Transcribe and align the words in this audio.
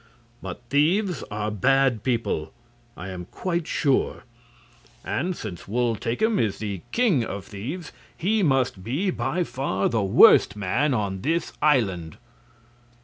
But 0.41 0.63
thieves 0.71 1.23
are 1.29 1.51
bad 1.51 2.01
people, 2.03 2.51
I 2.97 3.09
am 3.09 3.25
quite 3.25 3.67
sure, 3.67 4.23
and 5.05 5.37
since 5.37 5.67
Wul 5.67 5.95
Takim 5.95 6.39
is 6.41 6.57
the 6.57 6.81
king 6.91 7.23
of 7.23 7.45
thieves 7.45 7.91
he 8.17 8.41
must 8.41 8.83
be 8.83 9.11
by 9.11 9.43
far 9.43 9.89
the 9.89 10.01
worst 10.01 10.55
man 10.55 10.95
on 10.95 11.21
this 11.21 11.53
island." 11.61 12.17